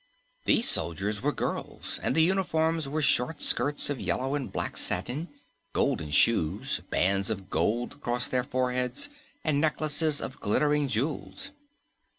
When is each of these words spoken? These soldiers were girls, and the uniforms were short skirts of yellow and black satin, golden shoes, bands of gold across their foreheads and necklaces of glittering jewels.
These 0.45 0.67
soldiers 0.67 1.21
were 1.21 1.31
girls, 1.31 1.99
and 2.01 2.15
the 2.15 2.23
uniforms 2.23 2.89
were 2.89 3.03
short 3.03 3.39
skirts 3.39 3.87
of 3.91 4.01
yellow 4.01 4.33
and 4.33 4.51
black 4.51 4.75
satin, 4.75 5.27
golden 5.73 6.09
shoes, 6.09 6.81
bands 6.89 7.29
of 7.29 7.51
gold 7.51 7.91
across 7.93 8.27
their 8.27 8.43
foreheads 8.43 9.09
and 9.43 9.61
necklaces 9.61 10.19
of 10.19 10.39
glittering 10.39 10.87
jewels. 10.87 11.51